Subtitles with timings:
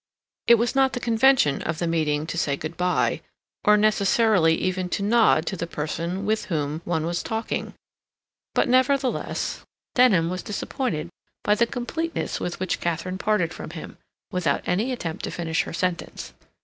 [0.47, 3.21] It was not the convention of the meeting to say good bye,
[3.63, 7.75] or necessarily even to nod to the person with whom one was talking;
[8.55, 11.09] but, nevertheless, Denham was disappointed
[11.43, 13.99] by the completeness with which Katharine parted from him,
[14.31, 16.33] without any attempt to finish her sentence.